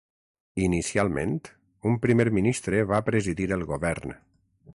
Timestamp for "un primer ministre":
1.91-2.83